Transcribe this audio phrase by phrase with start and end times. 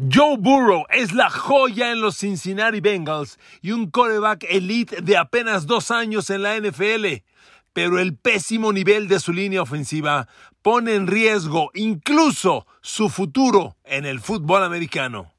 [0.00, 5.66] Joe Burrow es la joya en los Cincinnati Bengals y un coreback elite de apenas
[5.66, 7.24] dos años en la NFL.
[7.72, 10.28] Pero el pésimo nivel de su línea ofensiva
[10.62, 15.32] pone en riesgo incluso su futuro en el fútbol americano.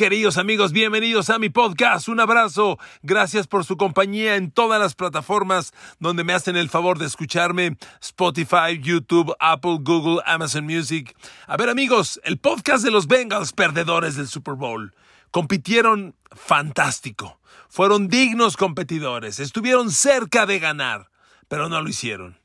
[0.00, 2.08] Queridos amigos, bienvenidos a mi podcast.
[2.08, 2.78] Un abrazo.
[3.02, 7.76] Gracias por su compañía en todas las plataformas donde me hacen el favor de escucharme.
[8.00, 11.14] Spotify, YouTube, Apple, Google, Amazon Music.
[11.46, 14.94] A ver amigos, el podcast de los Bengals perdedores del Super Bowl.
[15.30, 17.38] Compitieron fantástico.
[17.68, 19.38] Fueron dignos competidores.
[19.38, 21.10] Estuvieron cerca de ganar,
[21.46, 22.38] pero no lo hicieron.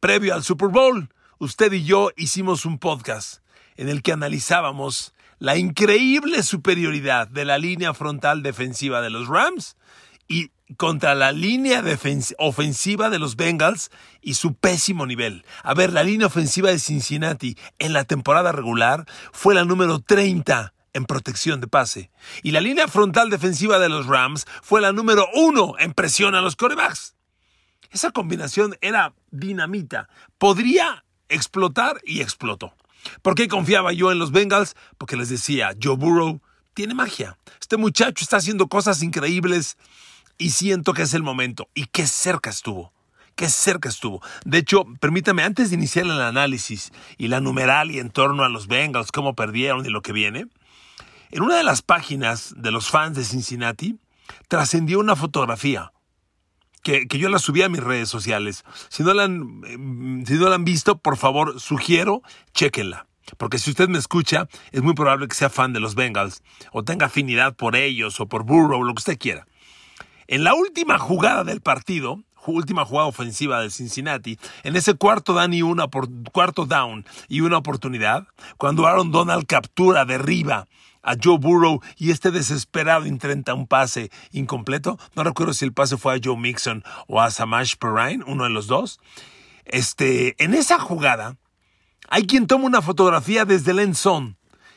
[0.00, 3.42] Previo al Super Bowl, usted y yo hicimos un podcast
[3.76, 9.76] en el que analizábamos la increíble superioridad de la línea frontal defensiva de los Rams
[10.26, 11.82] y contra la línea
[12.38, 15.44] ofensiva de los Bengals y su pésimo nivel.
[15.62, 20.74] A ver, la línea ofensiva de Cincinnati en la temporada regular fue la número 30
[20.92, 22.10] en protección de pase.
[22.42, 26.42] Y la línea frontal defensiva de los Rams fue la número 1 en presión a
[26.42, 27.14] los corebacks.
[27.90, 30.08] Esa combinación era dinamita.
[30.36, 32.74] Podría explotar y explotó.
[33.22, 34.76] ¿Por qué confiaba yo en los Bengals?
[34.96, 36.40] Porque les decía, Joe Burrow
[36.74, 37.38] tiene magia.
[37.60, 39.76] Este muchacho está haciendo cosas increíbles
[40.38, 41.68] y siento que es el momento.
[41.74, 42.92] Y qué cerca estuvo.
[43.34, 44.20] Qué cerca estuvo.
[44.44, 48.48] De hecho, permítame, antes de iniciar el análisis y la numeral y en torno a
[48.48, 50.46] los Bengals, cómo perdieron y lo que viene,
[51.30, 53.98] en una de las páginas de los fans de Cincinnati
[54.48, 55.92] trascendió una fotografía
[57.08, 58.64] que, yo la subí a mis redes sociales.
[58.88, 62.22] Si no la han, eh, si no la han visto, por favor, sugiero,
[62.54, 63.06] chéquenla.
[63.36, 66.82] Porque si usted me escucha, es muy probable que sea fan de los Bengals, o
[66.82, 69.46] tenga afinidad por ellos, o por Burrow, lo que usted quiera.
[70.28, 75.62] En la última jugada del partido, última jugada ofensiva de Cincinnati, en ese cuarto y
[75.62, 75.88] una,
[76.32, 80.66] cuarto down y una oportunidad, cuando Aaron Donald captura, derriba
[81.02, 84.98] a Joe Burrow y este desesperado intenta un pase incompleto.
[85.14, 88.50] No recuerdo si el pase fue a Joe Mixon o a Samash Perrine, uno de
[88.50, 89.00] los dos.
[89.64, 91.36] Este, en esa jugada,
[92.08, 93.94] hay quien toma una fotografía desde el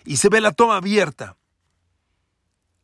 [0.05, 1.37] y se ve la toma abierta.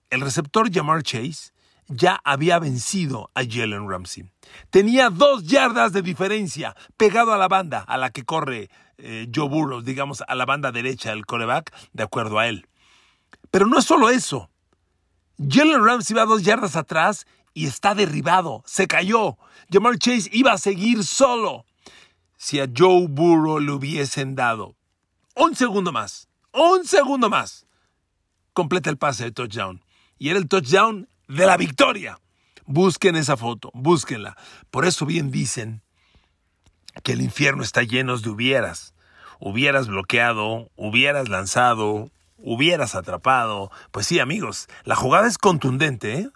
[0.10, 1.52] El receptor Jamar Chase
[1.88, 4.30] ya había vencido a Jalen Ramsey.
[4.70, 9.48] Tenía dos yardas de diferencia pegado a la banda a la que corre eh, Joe
[9.48, 12.68] Burrow, digamos, a la banda derecha del coreback, de acuerdo a él.
[13.52, 14.50] Pero no es solo eso.
[15.38, 18.64] Jalen Ramsey va dos yardas atrás y está derribado.
[18.66, 19.38] Se cayó.
[19.72, 21.66] Jamar Chase iba a seguir solo.
[22.38, 24.76] Si a Joe Burrow le hubiesen dado
[25.38, 27.68] un segundo más, un segundo más,
[28.54, 29.84] completa el pase de touchdown.
[30.18, 32.20] Y era el touchdown de la victoria.
[32.66, 34.36] Busquen esa foto, búsquenla.
[34.72, 35.84] Por eso bien dicen
[37.04, 38.94] que el infierno está lleno de hubieras.
[39.40, 43.72] Hubieras bloqueado, hubieras lanzado, hubieras atrapado.
[43.92, 46.14] Pues sí, amigos, la jugada es contundente.
[46.20, 46.30] ¿eh?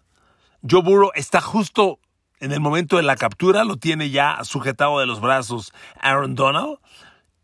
[0.70, 2.00] Joe Burrow está justo
[2.40, 6.80] en el momento de la captura, lo tiene ya sujetado de los brazos Aaron Donald.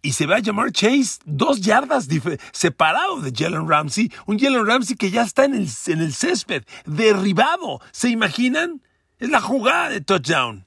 [0.01, 2.07] Y se ve a Jamar Chase dos yardas
[2.51, 4.12] separado de Jalen Ramsey.
[4.25, 7.81] Un Jalen Ramsey que ya está en el, en el césped, derribado.
[7.91, 8.81] ¿Se imaginan?
[9.19, 10.66] Es la jugada de touchdown.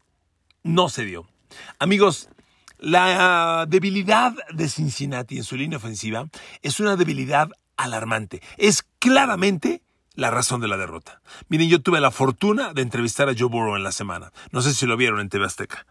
[0.62, 1.26] No se dio.
[1.78, 2.28] Amigos,
[2.78, 6.28] la debilidad de Cincinnati en su línea ofensiva
[6.62, 7.50] es una debilidad
[7.82, 8.42] alarmante.
[8.56, 9.82] Es claramente
[10.14, 11.20] la razón de la derrota.
[11.48, 14.32] Miren, yo tuve la fortuna de entrevistar a Joe Burrow en la semana.
[14.52, 15.86] No sé si lo vieron en TV Azteca.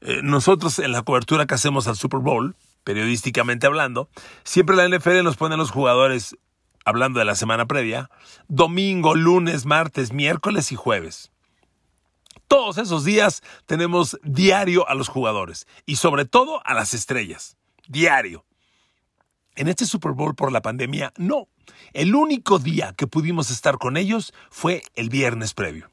[0.00, 4.08] Eh, nosotros en la cobertura que hacemos al Super Bowl, periodísticamente hablando,
[4.42, 6.36] siempre la NFL nos pone a los jugadores
[6.84, 8.10] hablando de la semana previa,
[8.48, 11.30] domingo, lunes, martes, miércoles y jueves.
[12.48, 17.56] Todos esos días tenemos diario a los jugadores y sobre todo a las estrellas.
[17.88, 18.44] Diario.
[19.56, 21.48] En este Super Bowl por la pandemia, no.
[21.92, 25.88] El único día que pudimos estar con ellos fue el viernes previo.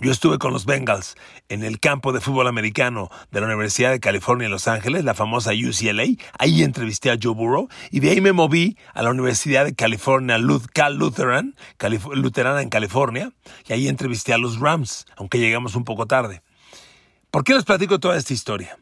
[0.00, 1.14] Yo estuve con los Bengals
[1.48, 5.14] en el campo de fútbol americano de la Universidad de California en Los Ángeles, la
[5.14, 6.04] famosa UCLA.
[6.36, 10.36] Ahí entrevisté a Joe Burrow y de ahí me moví a la Universidad de California,
[10.72, 11.54] Cal Lutheran,
[12.12, 13.30] Luterana en California,
[13.68, 16.42] y ahí entrevisté a los Rams, aunque llegamos un poco tarde.
[17.30, 18.76] ¿Por qué les platico toda esta historia?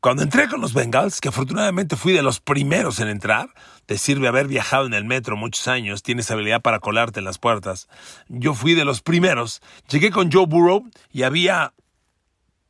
[0.00, 3.48] Cuando entré con los Bengals, que afortunadamente fui de los primeros en entrar,
[3.84, 7.38] te sirve haber viajado en el metro muchos años, tienes habilidad para colarte en las
[7.38, 7.88] puertas.
[8.28, 9.60] Yo fui de los primeros.
[9.88, 11.74] Llegué con Joe Burrow y había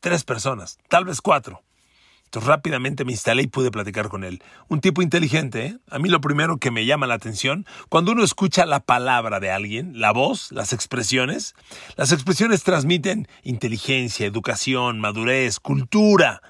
[0.00, 1.62] tres personas, tal vez cuatro.
[2.24, 4.42] Entonces rápidamente me instalé y pude platicar con él.
[4.68, 5.78] Un tipo inteligente, ¿eh?
[5.90, 9.50] A mí lo primero que me llama la atención, cuando uno escucha la palabra de
[9.50, 11.54] alguien, la voz, las expresiones,
[11.96, 16.40] las expresiones transmiten inteligencia, educación, madurez, cultura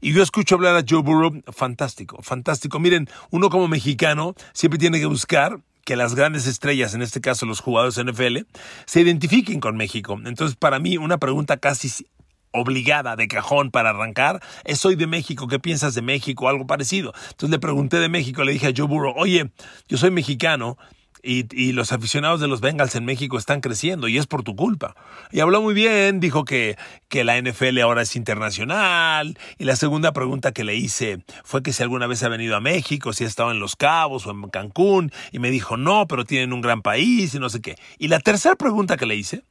[0.00, 2.78] Y yo escucho hablar a Joe Burrow, fantástico, fantástico.
[2.78, 7.46] Miren, uno como mexicano siempre tiene que buscar que las grandes estrellas, en este caso
[7.46, 8.38] los jugadores NFL,
[8.86, 10.18] se identifiquen con México.
[10.24, 12.06] Entonces, para mí, una pregunta casi
[12.54, 16.48] obligada de cajón para arrancar es soy de México, ¿qué piensas de México?
[16.48, 17.12] Algo parecido.
[17.30, 19.50] Entonces le pregunté de México, le dije a Joe Burrow, oye,
[19.88, 20.78] yo soy mexicano,
[21.24, 24.94] y, los aficionados de los Bengals en México están creciendo y es por tu culpa.
[25.32, 26.76] Y habló muy bien, dijo que,
[27.08, 29.38] que la NFL ahora es internacional.
[29.58, 32.60] Y la segunda pregunta que le hice fue que si alguna vez ha venido a
[32.60, 35.10] México, si ha estado en Los Cabos o en Cancún.
[35.32, 37.76] Y me dijo, no, pero tienen un gran país y no sé qué.
[37.98, 39.44] Y la tercera pregunta que le hice,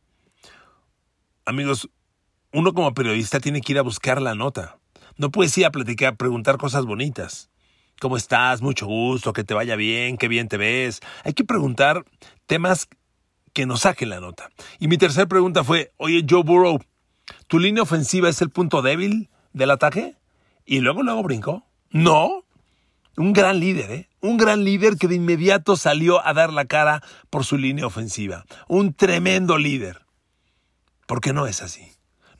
[1.45, 1.89] amigos,
[2.51, 4.77] uno como periodista tiene que ir a buscar la nota.
[5.17, 7.49] No puedes ir a platicar, preguntar cosas bonitas.
[8.03, 8.61] ¿Cómo estás?
[8.61, 10.99] Mucho gusto, que te vaya bien, qué bien te ves.
[11.23, 12.03] Hay que preguntar
[12.47, 12.89] temas
[13.53, 14.49] que nos saquen la nota.
[14.77, 16.79] Y mi tercera pregunta fue, oye Joe Burrow,
[17.47, 20.17] ¿tu línea ofensiva es el punto débil del ataque?
[20.65, 21.65] Y luego, luego brincó.
[21.91, 22.43] No,
[23.15, 24.09] un gran líder, ¿eh?
[24.19, 28.43] Un gran líder que de inmediato salió a dar la cara por su línea ofensiva.
[28.67, 30.01] Un tremendo líder.
[31.05, 31.92] ¿Por qué no es así?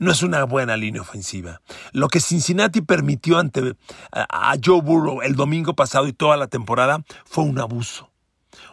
[0.04, 1.60] No es una buena línea ofensiva.
[1.92, 3.74] Lo que Cincinnati permitió ante
[4.12, 8.10] a Joe Burrow el domingo pasado y toda la temporada fue un abuso.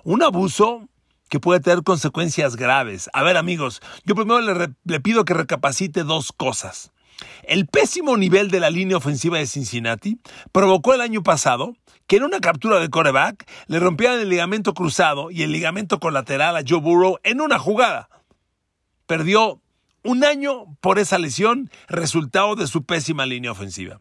[0.03, 0.87] Un abuso
[1.29, 3.09] que puede tener consecuencias graves.
[3.13, 6.91] A ver amigos, yo primero le, pido que recapacite dos cosas.
[7.43, 10.19] El pésimo nivel de la línea ofensiva de Cincinnati
[10.51, 11.75] provocó el año pasado
[12.05, 16.57] que en una captura de coreback le rompieran el ligamento cruzado y el ligamento colateral
[16.57, 18.09] a Joe Burrow en una jugada.
[19.05, 19.61] Perdió
[20.03, 23.99] un año por esa lesión, resultado de su pésima línea ofensiva.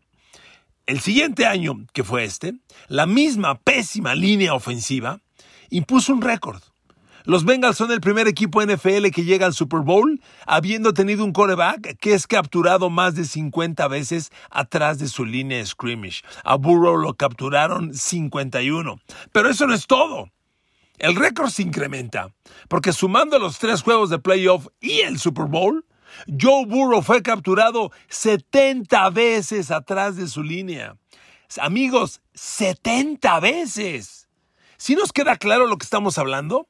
[0.86, 2.54] El siguiente año, que fue este,
[2.88, 5.20] la misma pésima línea ofensiva
[5.70, 6.62] impuso un récord.
[7.24, 11.32] Los Bengals son el primer equipo NFL que llega al Super Bowl habiendo tenido un
[11.32, 16.22] coreback que es capturado más de 50 veces atrás de su línea de scrimmage.
[16.44, 18.98] A Burrow lo capturaron 51.
[19.32, 20.30] Pero eso no es todo.
[20.98, 22.34] El récord se incrementa,
[22.68, 25.84] porque sumando los tres juegos de playoff y el Super Bowl,
[26.26, 30.96] Joe Burrow fue capturado 70 veces atrás de su línea.
[31.58, 34.28] Amigos, 70 veces.
[34.76, 36.68] ¿Si nos queda claro lo que estamos hablando?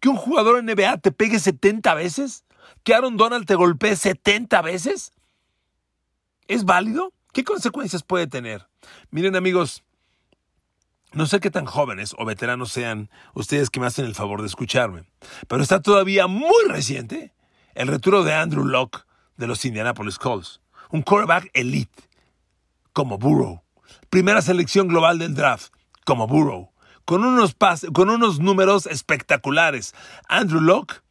[0.00, 2.44] ¿Que un jugador NBA te pegue 70 veces?
[2.84, 5.12] ¿Que Aaron Donald te golpee 70 veces?
[6.48, 7.12] ¿Es válido?
[7.32, 8.68] ¿Qué consecuencias puede tener?
[9.10, 9.82] Miren amigos,
[11.12, 14.48] no sé qué tan jóvenes o veteranos sean ustedes que me hacen el favor de
[14.48, 15.04] escucharme,
[15.48, 17.32] pero está todavía muy reciente
[17.74, 19.04] el retiro de Andrew Locke
[19.36, 20.60] de los Indianapolis Colts,
[20.90, 22.02] un quarterback elite
[22.92, 23.62] como Burrow,
[24.10, 25.72] primera selección global del draft
[26.04, 26.72] como Burrow,
[27.04, 27.56] con unos,
[27.92, 29.94] con unos números espectaculares.
[30.28, 31.02] Andrew Locke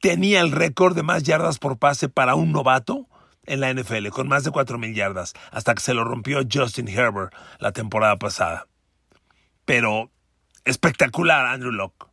[0.00, 3.08] tenía el récord de más yardas por pase para un novato
[3.46, 7.32] en la NFL, con más de 4.000 yardas, hasta que se lo rompió Justin Herbert
[7.58, 8.66] la temporada pasada.
[9.64, 10.10] Pero
[10.64, 12.06] espectacular Andrew Locke.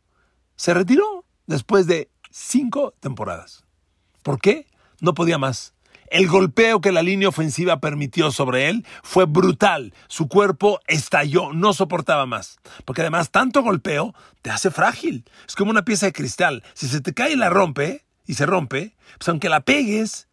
[0.56, 3.63] Se retiró después de cinco temporadas.
[4.24, 4.66] ¿Por qué?
[5.00, 5.74] No podía más.
[6.08, 9.92] El golpeo que la línea ofensiva permitió sobre él fue brutal.
[10.08, 12.58] Su cuerpo estalló, no soportaba más.
[12.84, 15.24] Porque además tanto golpeo te hace frágil.
[15.46, 16.62] Es como una pieza de cristal.
[16.72, 20.26] Si se te cae y la rompe, y se rompe, pues aunque la pegues,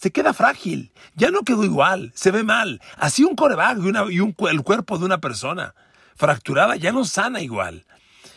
[0.00, 0.92] te queda frágil.
[1.14, 2.80] Ya no quedó igual, se ve mal.
[2.96, 3.78] Así un coreback
[4.10, 5.74] y, el cuerpo de una persona
[6.16, 7.86] fracturada ya no sana igual.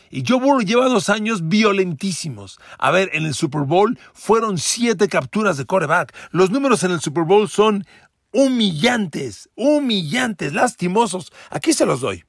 [0.10, 2.60] Y Joe Burrow lleva dos años violentísimos.
[2.78, 6.14] A ver, en el Super Bowl fueron siete capturas de coreback.
[6.32, 7.86] Los números en el Super Bowl son
[8.32, 11.32] humillantes, humillantes, lastimosos.
[11.50, 12.26] Aquí se los doy.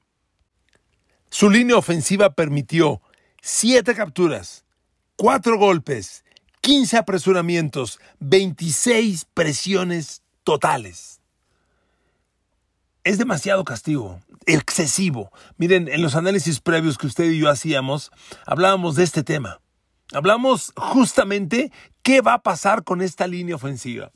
[1.29, 3.01] Su línea ofensiva permitió
[3.41, 4.65] siete capturas,
[5.17, 6.23] cuatro golpes,
[6.61, 11.16] 15 apresuramientos, 26 presiones totales.
[13.07, 15.31] Es demasiado castigo excesivo.
[15.55, 18.11] Miren, en los análisis previos que usted y yo hacíamos,
[18.45, 19.61] hablábamos de este tema.
[20.11, 21.71] Hablamos justamente
[22.01, 24.11] qué va a pasar con esta línea ofensiva.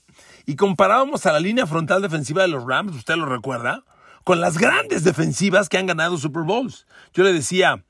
[0.45, 3.85] Y comparábamos a la línea frontal defensiva de los Rams, usted lo recuerda,
[4.25, 6.85] con las grandes defensivas que han ganado Super Bowls.
[7.13, 7.85] Yo le decía,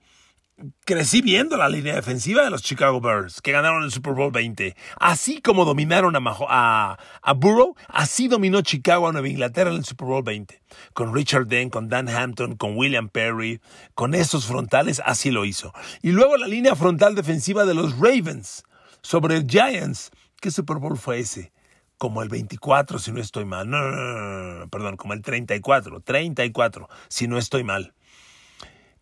[0.86, 4.75] crecí viendo la línea defensiva de los Chicago Bears, que ganaron el Super Bowl 20.
[5.00, 10.08] Así como dominaron a, a, Burrow, así dominó Chicago a Nueva Inglaterra en el Super
[10.08, 10.62] Bowl 20.
[10.94, 13.62] Con Richard Dent, con Dan Hampton, con William Perry,
[13.96, 15.74] con esos frontales, así lo hizo.
[16.01, 18.63] Y luego la línea frontal defensiva de los Ravens
[19.01, 20.12] sobre Giants.
[20.39, 21.51] ¿Qué Super Bowl fue ese?
[21.98, 23.70] Como el 24, si no estoy mal.
[23.70, 26.01] No, no, no, no, perdón, como el 34.
[26.01, 27.94] 34, si no estoy mal.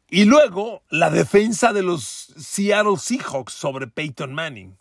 [0.10, 4.78] Y luego la defensa de los Seattle Seahawks sobre Peyton Manning.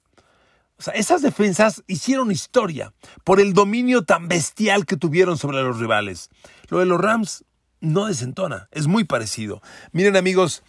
[0.78, 2.94] O sea, esas defensas hicieron historia
[3.24, 6.30] por el dominio tan bestial que tuvieron sobre los rivales.
[6.68, 7.44] Lo de los Rams
[7.80, 9.60] no desentona, es muy parecido.
[9.92, 10.62] Miren amigos,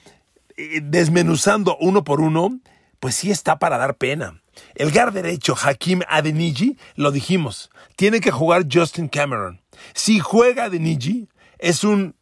[0.57, 2.59] eh, desmenuzando uno por uno,
[2.99, 4.41] pues sí está para dar pena.
[4.75, 9.61] El gar derecho, Hakim Adeniji, lo dijimos, tiene que jugar Justin Cameron.
[9.93, 12.15] Si juega Adeniji, es un,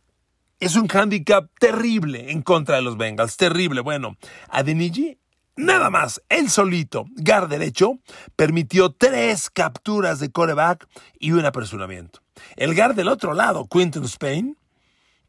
[0.60, 3.82] es un handicap terrible en contra de los Bengals, terrible.
[3.82, 4.18] Bueno,
[4.50, 5.20] Adeniji,
[5.56, 8.00] nada más, él solito, gar derecho,
[8.36, 10.88] permitió tres capturas de coreback
[11.20, 12.22] y un apresuramiento.
[12.56, 14.58] El gar del otro lado, Quinton Spain,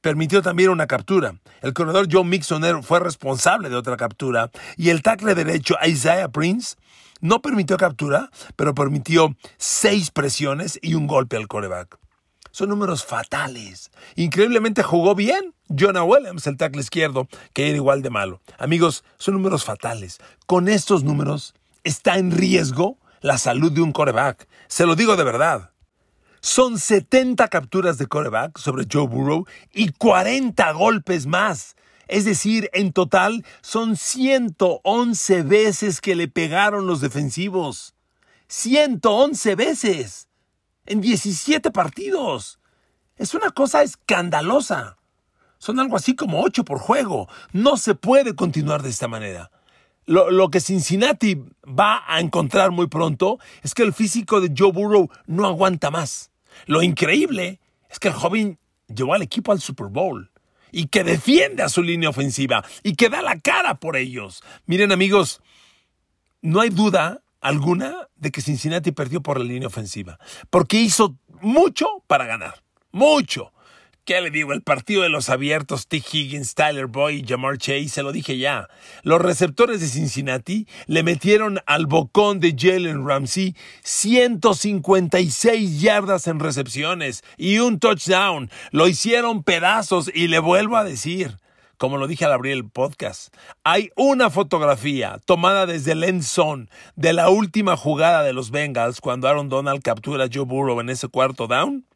[0.00, 1.34] permitió también una captura.
[1.60, 6.76] El corredor Joe Mixon fue responsable de otra captura y el tackle derecho Isaiah Prince
[7.20, 11.98] no permitió captura, pero permitió seis presiones y un golpe al coreback.
[12.50, 13.90] Son números fatales.
[14.16, 18.40] Increíblemente jugó bien Jonah Williams, el tackle izquierdo, que era igual de malo.
[18.58, 20.18] Amigos, son números fatales.
[20.46, 24.48] Con estos números está en riesgo la salud de un coreback.
[24.68, 25.70] Se lo digo de verdad.
[26.40, 31.76] Son 70 capturas de coreback sobre Joe Burrow y 40 golpes más.
[32.06, 37.94] Es decir, en total son 111 veces que le pegaron los defensivos.
[38.46, 40.27] 111 veces.
[40.88, 42.58] En 17 partidos.
[43.18, 44.96] Es una cosa escandalosa.
[45.58, 47.28] Son algo así como 8 por juego.
[47.52, 49.50] No se puede continuar de esta manera.
[50.06, 55.10] Lo, que Cincinnati va a encontrar muy pronto es que el físico de Joe Burrow
[55.26, 56.30] no aguanta más.
[56.64, 60.30] Lo increíble es que el joven llevó al equipo al Super Bowl
[60.72, 64.42] y que defiende a su línea ofensiva y que da la cara por ellos.
[64.64, 65.42] Miren amigos,
[66.40, 70.18] no hay duda alguna de que Cincinnati perdió por la línea ofensiva,
[70.50, 73.52] porque hizo mucho para ganar, mucho.
[74.08, 74.54] ¿Qué le digo?
[74.54, 75.98] El partido de los abiertos, T.
[75.98, 78.66] Higgins, Tyler Boyd Jamar Chase, se lo dije ya.
[79.02, 83.54] Los receptores de Cincinnati le metieron al bocón de Jalen Ramsey
[83.84, 88.50] 156 yardas en recepciones y un touchdown.
[88.70, 91.36] Lo hicieron pedazos y le vuelvo a decir,
[91.78, 96.20] como lo dije al abrir el podcast, hay una fotografía tomada desde el
[96.96, 100.90] de la última jugada de los Bengals cuando Aaron Donald captura a Joe Burrow en
[100.90, 101.86] ese cuarto down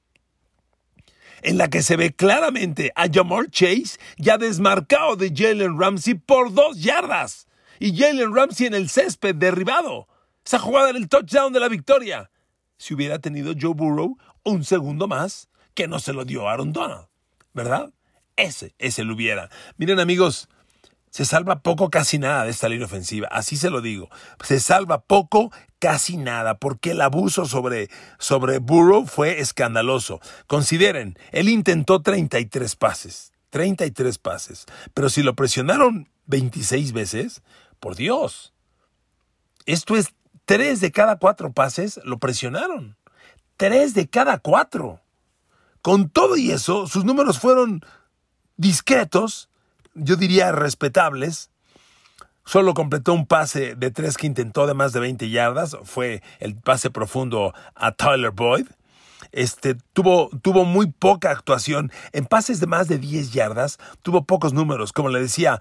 [1.43, 6.55] en la que se ve claramente a Jamar Chase ya desmarcado de Jalen Ramsey por
[6.55, 7.47] dos yardas
[7.79, 10.07] y Jalen Ramsey en el césped derribado.
[10.45, 12.31] Esa jugada era el touchdown de la victoria.
[12.77, 17.07] Si hubiera tenido Joe Burrow un segundo más, que no se lo dio Aaron Donald,
[17.55, 17.93] ¿verdad?
[18.37, 19.51] Ese, ese lo hubiera.
[19.77, 20.49] Miren amigos,
[21.11, 23.29] se salva poco, casi nada de esta línea ofensiva.
[23.29, 24.09] Así se lo digo.
[24.43, 30.21] Se salva poco, casi nada, porque el abuso sobre, sobre Burrow fue escandaloso.
[30.47, 33.33] Consideren, él intentó 33 pases.
[33.51, 34.65] 33 pases.
[34.95, 37.43] Pero si lo presionaron 26 veces,
[37.83, 38.55] por Dios.
[39.67, 42.97] Esto es, tres de cada cuatro pases lo presionaron.
[43.57, 45.01] Tres de cada cuatro.
[45.83, 47.85] Con todo y eso, sus números fueron
[48.63, 49.51] discretos
[49.95, 51.51] yo diría respetables.
[52.45, 55.77] Solo completó un pase de tres que intentó de más de 20 yardas.
[55.85, 58.67] Fue el pase profundo a Tyler Boyd.
[59.31, 61.93] Este, tuvo, tuvo muy poca actuación.
[62.13, 64.93] En pases de más de 10 yardas, tuvo pocos números.
[64.93, 65.61] Como le decía,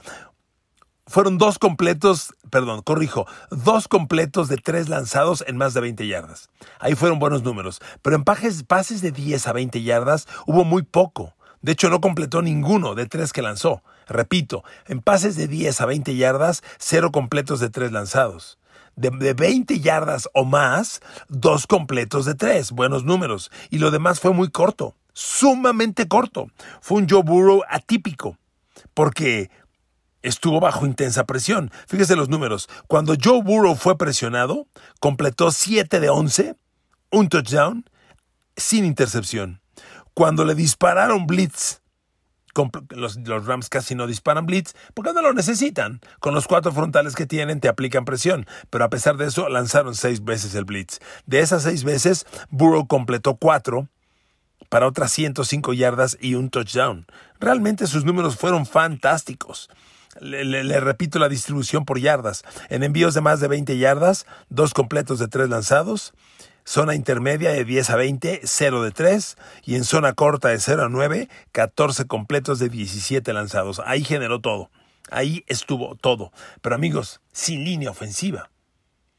[1.06, 6.50] fueron dos completos, perdón, corrijo, dos completos de tres lanzados en más de 20 yardas.
[6.80, 7.80] Ahí fueron buenos números.
[8.02, 11.36] Pero en pases, pases de 10 a 20 yardas hubo muy poco.
[11.62, 13.84] De hecho, no completó ninguno de tres que lanzó.
[14.08, 18.58] Repito, en pases de 10 a 20 yardas, cero completos de tres lanzados.
[18.96, 22.72] De, 20 yardas o más, dos completos de tres.
[22.72, 23.52] Buenos números.
[23.70, 24.96] Y lo demás fue muy corto.
[25.14, 26.48] Sumamente corto.
[26.82, 28.38] Fue un Joe Burrow atípico.
[28.94, 29.50] Porque
[30.24, 31.72] estuvo bajo intensa presión.
[31.88, 32.70] Fíjese los números.
[32.88, 34.68] Cuando Joe Burrow fue presionado,
[35.00, 36.56] completó 7 de 11,
[37.12, 37.86] un touchdown,
[38.56, 39.61] sin intercepción.
[40.14, 41.82] Cuando le dispararon blitz,
[42.90, 46.02] los, Rams casi no disparan blitz porque no lo necesitan.
[46.20, 49.96] Con los cuatro frontales que tienen te aplican presión, pero a pesar de eso lanzaron
[49.96, 51.00] seis veces el blitz.
[51.26, 53.88] De esas seis veces, Burrow completó cuatro
[54.70, 57.06] para otras 105 yardas y un touchdown.
[57.40, 59.70] Realmente sus números fueron fantásticos.
[60.20, 62.44] le, repito la distribución por yardas.
[62.70, 66.14] En envíos de más de 20 yardas, dos completos de tres lanzados
[66.66, 70.86] zona intermedia de 10 a 20, 0 de 3, y en zona corta de 0
[70.86, 73.82] a 9, 14 completos de 17 lanzados.
[73.86, 74.70] Ahí generó todo.
[75.10, 76.32] Ahí estuvo todo.
[76.62, 78.50] Pero amigos, sin línea ofensiva.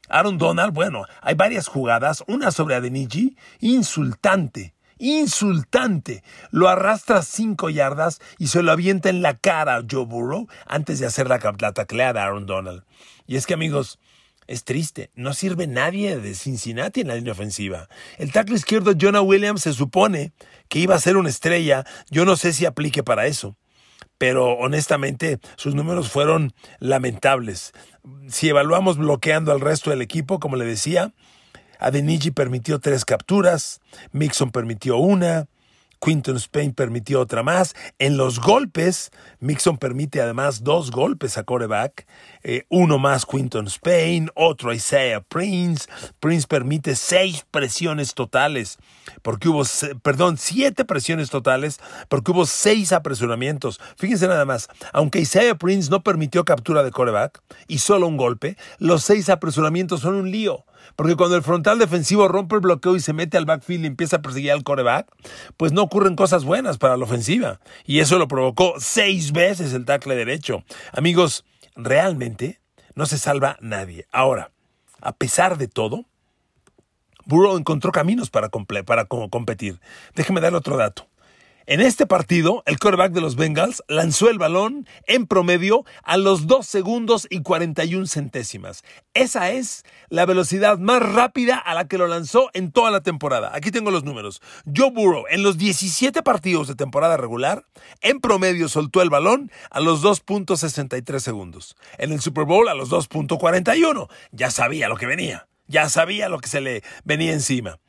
[0.09, 6.23] Aaron Donald, bueno, hay varias jugadas, una sobre Adeniji, insultante, insultante.
[6.51, 10.99] Lo arrastra 5 yardas y se lo avienta en la cara a Joe Burrow antes
[10.99, 12.83] de hacer la, la tacleada a Aaron Donald.
[13.27, 13.99] Y es que amigos,
[14.47, 17.87] Es triste, no sirve nadie de Cincinnati en la línea ofensiva.
[18.17, 20.33] El tackle izquierdo Jonah Williams se supone
[20.67, 23.55] que iba a ser una estrella, yo no sé si aplique para eso,
[24.17, 27.71] pero honestamente sus números fueron lamentables.
[28.27, 31.13] Si evaluamos bloqueando al resto del equipo, como le decía,
[31.79, 33.81] Adeniji permitió tres capturas,
[34.11, 35.47] Mixon permitió una,
[36.03, 37.75] Quinton Spain permitió otra más.
[37.97, 42.05] En los golpes, Mixon permite además dos golpes a coreback.
[42.43, 45.87] Eh, uno más Quinton Spain, otro Isaiah Prince.
[46.19, 48.77] Prince permite seis presiones totales,
[49.21, 49.63] porque hubo,
[50.01, 51.79] perdón, siete presiones totales,
[52.09, 53.79] porque hubo seis apresuramientos.
[53.97, 58.57] Fíjense nada más, aunque Isaiah Prince no permitió captura de coreback y solo un golpe,
[58.77, 60.65] los seis apresuramientos son un lío.
[60.95, 64.17] Porque cuando el frontal defensivo rompe el bloqueo y se mete al backfield y empieza
[64.17, 65.07] a perseguir al coreback,
[65.57, 67.59] pues no ocurren cosas buenas para la ofensiva.
[67.85, 70.63] Y eso lo provocó seis veces el tackle derecho.
[70.91, 72.61] Amigos, realmente
[72.95, 74.07] no se salva nadie.
[74.11, 74.51] Ahora,
[75.01, 76.05] a pesar de todo,
[77.25, 79.79] Burrow encontró caminos para, competir.
[80.15, 81.07] Déjeme darle otro dato.
[81.65, 86.45] En este partido, el quarterback de los Bengals lanzó el balón en promedio a los
[86.45, 88.83] 2 segundos y 41 centésimas.
[89.13, 93.51] Esa es la velocidad más rápida a la que lo lanzó en toda la temporada.
[93.53, 94.41] Aquí tengo los números.
[94.75, 97.65] Joe Burrow, en los 17 partidos de temporada regular,
[98.01, 101.77] en promedio soltó el balón a los 2.63 segundos.
[101.97, 104.09] En el Super Bowl a los 2.41.
[104.33, 105.47] Ya sabía lo que venía.
[105.67, 107.79] Ya sabía lo que se le venía encima.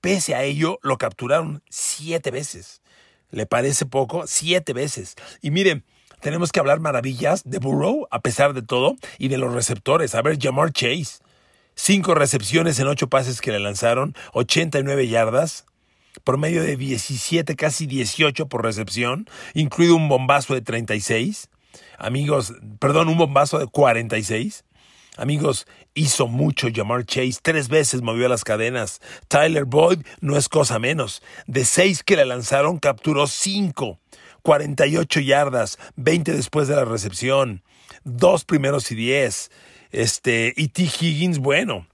[0.00, 2.79] Pese a ello, lo capturaron siete veces.
[3.30, 4.24] ¿Le parece poco?
[4.26, 5.14] Siete veces.
[5.40, 5.84] Y miren,
[6.20, 10.14] tenemos que hablar maravillas de Burrow, a pesar de todo, y de los receptores.
[10.14, 11.22] A ver, Jamar Chase.
[11.74, 15.64] Cinco recepciones en ocho pases que le lanzaron, 89 yardas,
[16.24, 21.48] por medio de 17, casi 18 por recepción, incluido un bombazo de 36.
[21.98, 24.64] Amigos, perdón, un bombazo de 46.
[25.20, 29.02] Amigos, hizo mucho Jamar Chase, tres veces movió las cadenas.
[29.28, 31.22] Tyler Boyd no es cosa menos.
[31.46, 33.98] De seis que le lanzaron, capturó cinco.
[34.40, 37.62] 48 yardas, 20 después de la recepción,
[38.02, 39.50] dos primeros y diez.
[39.90, 40.84] Este, y T.
[40.84, 41.86] Higgins, bueno,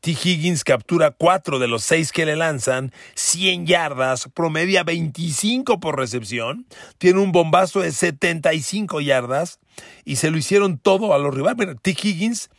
[0.00, 0.10] T.
[0.10, 6.66] Higgins captura cuatro de los seis que le lanzan, 100 yardas, promedia 25 por recepción,
[6.98, 9.60] tiene un bombazo de 75 yardas
[10.04, 11.76] y se lo hicieron todo a los rivales.
[11.80, 11.90] T.
[11.92, 12.50] Higgins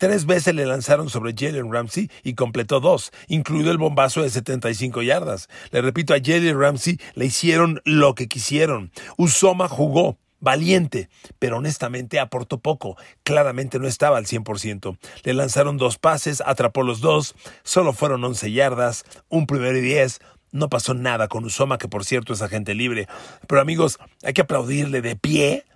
[0.00, 5.02] Tres veces le lanzaron sobre Jalen Ramsey y completó dos, incluido el bombazo de 75
[5.02, 5.50] yardas.
[5.72, 8.92] Le repito, a Jalen Ramsey le hicieron lo que quisieron.
[9.18, 12.96] Usoma jugó, valiente, pero honestamente aportó poco.
[13.24, 14.96] Claramente no estaba al 100%.
[15.24, 20.20] Le lanzaron dos pases, atrapó los dos, solo fueron 11 yardas, un primero y 10.
[20.50, 23.06] No pasó nada con Usoma, que por cierto es agente libre.
[23.46, 25.66] Pero amigos, hay que aplaudirle de pie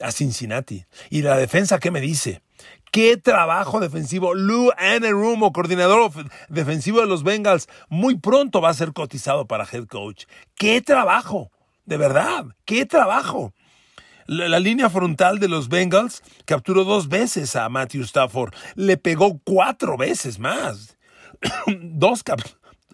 [0.00, 0.86] a Cincinnati.
[1.08, 2.42] ¿Y la defensa qué me dice?
[2.90, 4.34] Qué trabajo defensivo.
[4.34, 4.72] Lou
[5.10, 6.10] Rumo, coordinador
[6.48, 10.24] defensivo de los Bengals, muy pronto va a ser cotizado para head coach.
[10.56, 11.50] Qué trabajo,
[11.86, 13.54] de verdad, qué trabajo.
[14.26, 18.54] La, línea frontal de los Bengals capturó dos veces a Matthew Stafford.
[18.76, 20.96] Le pegó cuatro veces más.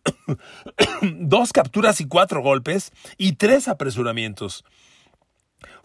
[1.03, 4.65] dos capturas y cuatro golpes y tres apresuramientos.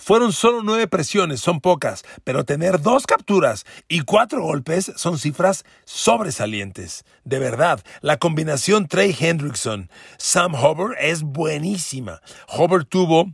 [0.02, 5.64] Fueron solo nueve presiones, son pocas, pero tener dos capturas y cuatro golpes son cifras
[5.86, 7.06] sobresalientes.
[7.24, 12.20] De verdad, la combinación Trey Hendrickson, Sam Hubbard es buenísima.
[12.52, 13.32] Hubbard tuvo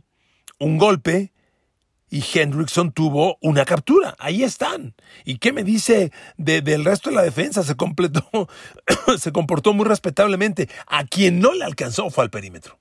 [0.58, 1.32] un golpe
[2.10, 4.14] y Hendrickson tuvo una captura.
[4.18, 4.94] Ahí están.
[5.24, 7.62] ¿Y qué me dice del resto de la defensa?
[7.62, 8.28] Se completó,
[9.18, 10.68] se comportó muy respetablemente.
[10.86, 12.78] A quien no le alcanzó fue al perímetro.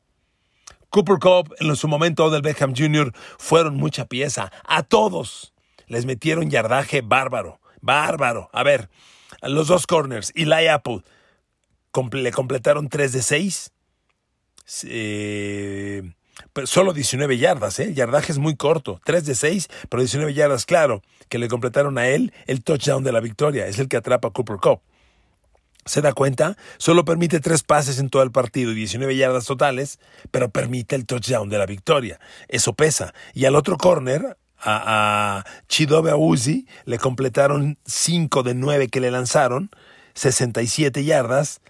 [0.90, 4.52] Cooper Cup, en su momento Odell Beckham Jr., fueron mucha pieza.
[4.66, 5.54] A todos
[5.88, 7.60] les metieron yardaje bárbaro.
[7.82, 8.50] Bárbaro.
[8.54, 8.90] A ver,
[9.42, 11.04] los dos corners, Eli Apple,
[12.12, 13.72] le completaron 3 de 6.
[14.86, 16.04] Eh,
[16.54, 17.94] pero solo 19 yardas, ¿eh?
[17.94, 19.02] Yardaje es muy corto.
[19.06, 23.12] 3 de 6, pero 19 yardas, claro, que le completaron a él el touchdown de
[23.12, 23.68] la victoria.
[23.68, 24.82] Es el que atrapa a Cooper Cup.
[25.88, 26.58] ¿Se da cuenta?
[26.78, 30.00] Solo permite tres pases en todo el partido y 19 yardas totales,
[30.32, 32.20] pero permite el touchdown de la victoria.
[32.48, 33.14] Eso pesa.
[33.34, 36.14] Y al otro corner, a, a Chidobe
[36.86, 39.70] le completaron 5 de 9 que le lanzaron,
[40.14, 41.62] 67 yardas.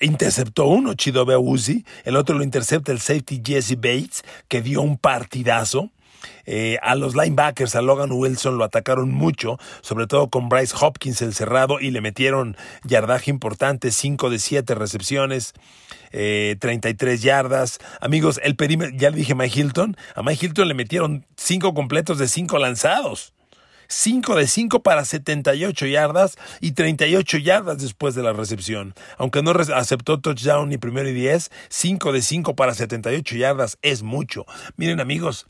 [0.00, 4.98] Interceptó uno Chidobe Uzi, el otro lo intercepta el safety Jesse Bates, que dio un
[4.98, 5.90] partidazo.
[6.46, 11.22] Eh, a los linebackers, a Logan Wilson, lo atacaron mucho, sobre todo con Bryce Hopkins
[11.22, 15.54] el cerrado, y le metieron yardaje importante, 5 de 7 recepciones.
[16.10, 17.78] 33 eh, yardas.
[18.00, 21.72] Amigos, el perímetro, ya le dije a Mike Hilton, a Mike Hilton le metieron 5
[21.72, 23.32] completos de 5 lanzados.
[23.92, 28.94] 5 de 5 para 78 yardas y 38 yardas después de la recepción.
[29.18, 34.02] Aunque no aceptó touchdown ni primero y 10, 5 de 5 para 78 yardas es
[34.02, 34.46] mucho.
[34.76, 35.46] Miren amigos,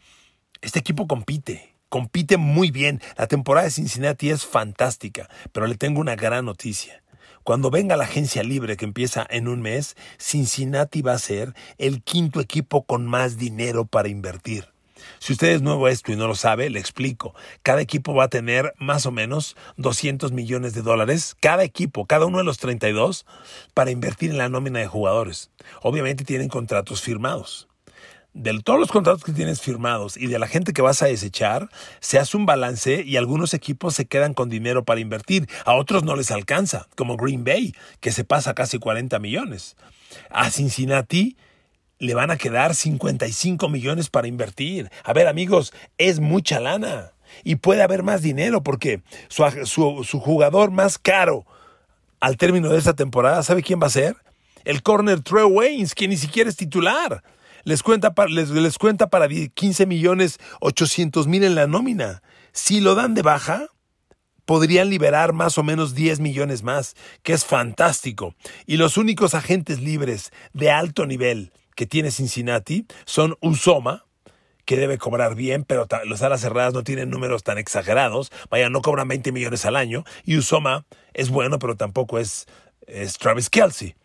[0.62, 3.02] este equipo compite, compite muy bien.
[3.18, 7.02] La temporada de Cincinnati es fantástica, pero le tengo una gran noticia.
[7.42, 12.02] Cuando venga la agencia libre que empieza en un mes, Cincinnati va a ser el
[12.02, 14.68] quinto equipo con más dinero para invertir.
[15.18, 17.34] Si usted es nuevo a esto y no lo sabe, le explico.
[17.64, 22.26] Cada equipo va a tener más o menos 200 millones de dólares, cada equipo, cada
[22.26, 23.26] uno de los 32,
[23.74, 25.50] para invertir en la nómina de jugadores.
[25.82, 27.68] Obviamente tienen contratos firmados
[28.34, 31.68] de todos los contratos que tienes firmados y de la gente que vas a desechar,
[32.00, 36.02] se hace un balance y algunos equipos se quedan con dinero para invertir, a otros
[36.04, 39.76] no les alcanza, como Green Bay, que se pasa casi 40 millones.
[40.30, 41.36] A Cincinnati
[41.98, 44.90] le van a quedar 55 millones para invertir.
[45.04, 47.12] A ver amigos, es mucha lana
[47.44, 51.44] y puede haber más dinero porque su, su jugador más caro
[52.20, 54.16] al término de esta temporada, ¿sabe quién va a ser?
[54.64, 57.22] El corner Trey Waynes, que ni siquiera es titular
[57.64, 62.22] les cuenta, les, les cuenta para 15 millones 800 mil en la nómina.
[62.52, 63.68] Si lo dan de baja,
[64.44, 68.34] podrían liberar más o menos 10 millones más, que es fantástico.
[68.66, 74.04] Y los únicos agentes libres de alto nivel que tiene Cincinnati son Usoma,
[74.64, 78.30] que debe cobrar bien, pero los alas cerradas no tienen números tan exagerados.
[78.50, 80.04] Vaya, no cobran 20 millones al año.
[80.24, 82.46] Y Usoma es bueno, pero tampoco es,
[82.86, 83.96] es Travis Kelsey.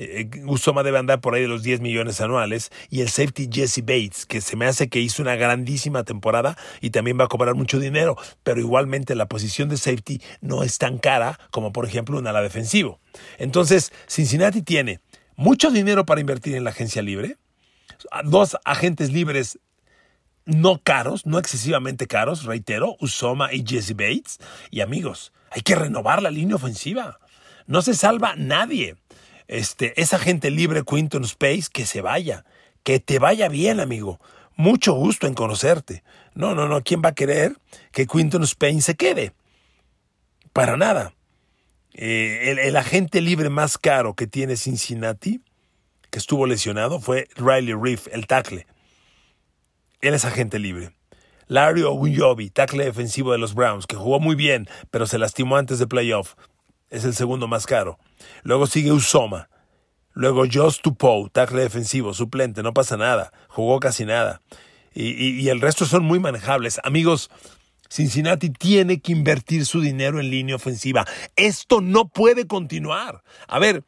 [0.00, 2.70] Eh, Usoma debe andar por ahí de los 10 millones anuales.
[2.88, 6.90] Y el safety Jesse Bates, que se me hace que hizo una grandísima temporada y
[6.90, 8.16] también va a cobrar mucho dinero.
[8.44, 12.42] Pero igualmente la posición de safety no es tan cara como por ejemplo una ala
[12.42, 13.00] defensivo.
[13.38, 15.00] Entonces, Cincinnati tiene
[15.36, 17.36] mucho dinero para invertir en la agencia libre.
[18.24, 19.58] Dos agentes libres
[20.44, 24.38] no caros, no excesivamente caros, reitero, Usoma y Jesse Bates.
[24.70, 27.18] Y amigos, hay que renovar la línea ofensiva.
[27.66, 28.96] No se salva nadie
[29.48, 32.44] este, esa gente libre, Quinton Space, que se vaya,
[32.82, 34.20] que te vaya bien, amigo.
[34.56, 36.04] Mucho gusto en conocerte.
[36.34, 37.56] No, no, no, ¿quién va a querer
[37.90, 39.32] que Quinton Spain se quede?
[40.52, 41.14] Para nada.
[41.94, 45.40] Eh, el, agente libre más caro que tiene Cincinnati,
[46.10, 48.66] que estuvo lesionado, fue Riley Reef, el tackle.
[50.00, 50.90] Él es agente libre.
[51.46, 55.78] Larry Ogunjobi, tackle defensivo de los Browns, que jugó muy bien, pero se lastimó antes
[55.78, 56.34] de playoff
[56.90, 57.98] es el segundo más caro.
[58.42, 59.48] Luego sigue Usoma.
[60.12, 64.42] Luego Josh Tupou, tackle defensivo, suplente, no pasa nada, jugó casi nada.
[64.92, 66.80] Y, y, el resto son muy manejables.
[66.82, 67.30] Amigos,
[67.88, 71.06] Cincinnati tiene que invertir su dinero en línea ofensiva.
[71.36, 73.22] Esto no puede continuar.
[73.46, 73.84] A ver,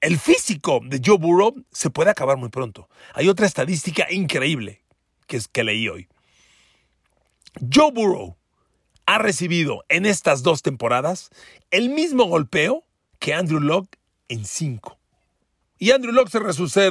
[0.00, 2.88] el físico de Joe Burrow se puede acabar muy pronto.
[3.14, 4.82] Hay otra estadística increíble
[5.28, 6.08] que, es, que leí hoy.
[7.72, 8.37] Joe Burrow
[9.08, 11.30] ha recibido en estas dos temporadas
[11.70, 12.84] el mismo golpeo
[13.18, 14.98] que Andrew Locke en cinco.
[15.78, 16.90] Y Andrew Locke se,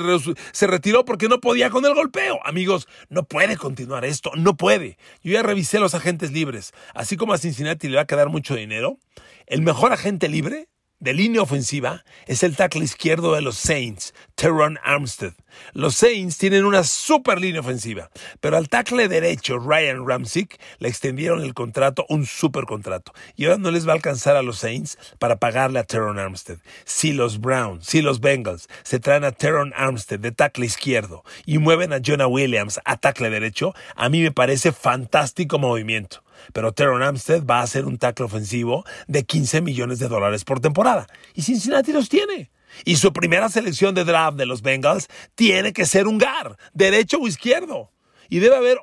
[0.51, 2.39] se, retiró porque no podía con el golpeo.
[2.43, 4.97] Amigos, no puede continuar esto, no puede.
[5.21, 6.73] Yo ya revisé los agentes libres.
[6.95, 8.97] Así como a Cincinnati le va a quedar mucho dinero,
[9.45, 14.79] el mejor agente libre de línea ofensiva es el tackle izquierdo de los Saints, Teron
[14.83, 15.33] Armstead.
[15.73, 21.41] Los Saints tienen una super línea ofensiva, pero al tackle derecho, Ryan Ramsick, le extendieron
[21.41, 23.13] el contrato, un super contrato.
[23.35, 26.57] Y ahora no les va a alcanzar a los Saints para pagarle a Teron Armstead.
[26.85, 31.59] Si los Browns, si los Bengals se traen a Teron Armstead de tackle izquierdo y
[31.59, 36.23] mueven a Jonah Williams a tackle derecho, a mí me parece fantástico movimiento
[36.53, 40.59] pero Teron Amstead va a ser un tackle ofensivo de 15 millones de dólares por
[40.59, 41.07] temporada.
[41.33, 42.51] Y Cincinnati los tiene.
[42.85, 47.19] Y su primera selección de draft de los Bengals tiene que ser un GAR, derecho
[47.19, 47.91] o izquierdo.
[48.29, 48.77] Y debe haber,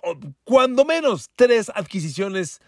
[0.44, 2.60] cuando menos, tres adquisiciones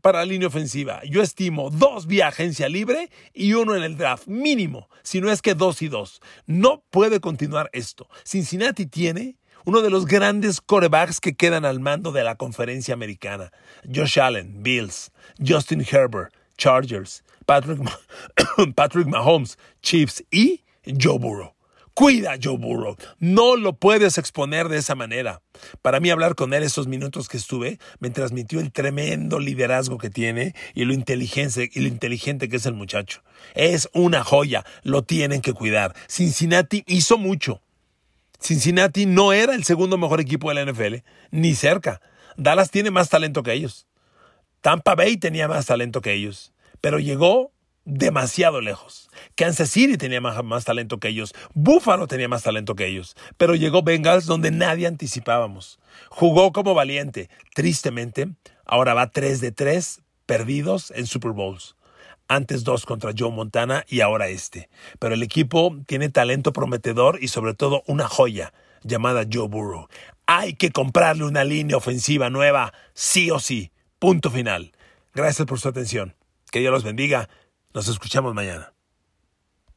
[0.00, 1.02] para la línea ofensiva.
[1.04, 5.42] Yo estimo dos vía agencia libre y uno en el draft, mínimo, si no es
[5.42, 6.20] que dos y dos.
[6.46, 8.08] No puede continuar esto.
[8.24, 13.50] Cincinnati tiene uno de los grandes corebacks que quedan al mando de la conferencia americana.
[13.92, 15.10] Josh Allen, Bills,
[15.44, 17.80] Justin Herbert, Chargers, Patrick,
[18.76, 21.52] Patrick Mahomes, Chiefs y Joe Burrow.
[21.94, 22.94] Cuida Joe Burrow.
[23.18, 25.40] No lo puedes exponer de esa manera.
[25.82, 30.10] Para mí hablar con él esos minutos que estuve me transmitió el tremendo liderazgo que
[30.10, 33.22] tiene y lo inteligente, y lo inteligente que es el muchacho.
[33.54, 34.64] Es una joya.
[34.82, 35.96] Lo tienen que cuidar.
[36.06, 37.62] Cincinnati hizo mucho.
[38.40, 40.96] Cincinnati no era el segundo mejor equipo de la NFL,
[41.30, 42.00] ni cerca.
[42.36, 43.86] Dallas tiene más talento que ellos.
[44.60, 47.52] Tampa Bay tenía más talento que ellos, pero llegó
[47.84, 49.08] demasiado lejos.
[49.36, 51.34] Kansas City tenía más, más, talento que ellos.
[51.54, 53.14] Buffalo tenía más talento que ellos.
[53.36, 55.78] Pero llegó Bengals donde nadie anticipábamos.
[56.10, 57.30] Jugó como valiente.
[57.54, 58.28] Tristemente,
[58.66, 61.75] Ahora va 3 de 3 perdidos en Super Bowls.
[62.28, 64.68] Antes dos contra Joe Montana y ahora este.
[64.98, 69.88] Pero el equipo tiene talento prometedor y sobre todo una joya llamada Joe Burrow.
[70.26, 73.70] Hay que comprarle una línea ofensiva nueva, sí o sí.
[73.98, 74.72] Punto final.
[75.14, 76.14] Gracias por su atención.
[76.50, 77.28] Que Dios los bendiga.
[77.72, 78.75] Nos escuchamos mañana.